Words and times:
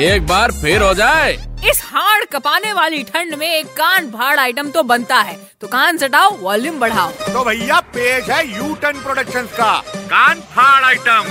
एक 0.00 0.26
बार 0.26 0.52
फिर 0.52 0.82
हो 0.82 0.94
जाए। 0.94 1.32
इस 1.70 1.82
हाड़ 1.84 2.24
कपाने 2.24 2.72
वाली 2.72 3.02
ठंड 3.02 3.34
में 3.34 3.46
एक 3.46 3.66
कान 3.66 4.10
फाड़ 4.10 4.40
आइटम 4.40 4.70
तो 4.70 4.82
बनता 4.82 5.16
है। 5.16 5.38
तो 5.60 5.66
कान 5.66 5.98
सटाओ 5.98 6.36
वॉल्यूम 6.38 6.80
बढ़ाओ। 6.80 7.10
तो 7.10 7.44
भैया 7.44 7.80
पेश 7.80 8.30
है 8.30 8.56
यू 8.56 8.74
टर्न 8.74 9.00
प्रोडक्शन 9.00 9.42
का। 9.42 9.82
कान 9.96 10.40
फाड़ 10.40 10.84
आइटम। 10.84 11.24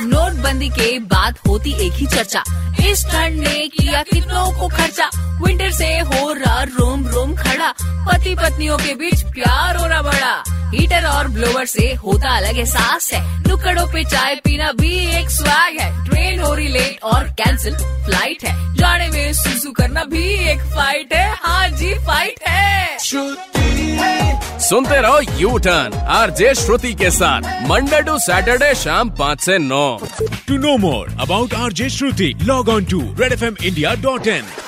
नोटबंदी 0.00 0.68
के 0.68 0.98
बाद 0.98 1.38
होती 1.48 1.86
एक 1.86 1.92
ही 1.92 2.06
चर्चा। 2.06 2.44
इस 2.88 3.04
ठंड 3.04 3.40
ने 3.40 3.68
किया 3.68 4.02
कितनों 4.02 4.60
को 4.60 4.68
खर्चा? 4.68 5.10
विंटर 5.44 5.70
से 5.70 5.98
हो 5.98 6.32
रोम 6.66 7.06
रोम 7.08 7.34
खड़ा। 7.34 7.74
पति 7.80 8.34
पत्नियों 8.34 8.78
के 8.78 8.94
बीच 8.94 9.22
प्यार 9.22 9.76
हो 9.76 9.86
रहा 9.86 10.02
बड़ा। 10.02 10.42
हीटर 10.74 11.06
और 11.06 11.28
ब्लोवर 11.28 11.64
से 11.64 11.94
होता 11.94 12.36
अलग 12.36 12.58
एहसास 12.58 13.12
है। 13.12 13.42
नुकड़ों 13.48 13.86
पे 13.86 14.04
चाय 14.04 14.34
पीना 14.34 14.72
भी 14.72 15.16
एक 15.16 15.30
स्वैग 15.30 15.80
है। 15.80 16.04
ट्रेन 16.04 16.40
हो 16.40 16.54
रही 16.54 16.68
लेट 16.68 17.02
और 17.02 17.24
कैंसिल 17.24 17.74
फ़्लाइट 17.74 18.44
है। 18.44 18.74
जाने 18.74 19.08
में 19.08 19.32
सुसु 19.32 19.72
करना 19.72 20.04
भी 20.04 20.50
एक 20.50 20.58
फाइट 20.58 21.12
है। 21.12 21.34
हाँ 21.42 21.68
जी 21.68 21.94
फाइट 21.94 22.48
है। 22.48 22.98
सुनते 24.58 25.00
रहो 25.00 25.20
U 25.38 25.58
turn 25.58 25.92
R 25.94 26.30
J 26.30 26.54
Shruti 26.54 26.94
के 26.94 27.10
साथ। 27.10 27.68
मंडे 27.68 28.02
टू 28.02 28.18
सैटरडे 28.18 28.74
शाम 28.74 29.10
पाँच 29.10 29.40
से 29.40 29.58
नौ। 29.58 29.98
To 30.50 30.54
know 30.54 31.88
Shruti 31.90 32.34
log 32.42 32.68
on 32.68 32.84
to 32.84 33.14
red 33.18 33.32
F 33.32 33.44
M 33.44 33.56
India 33.64 33.94
dot 33.94 34.20
FM 34.20 34.67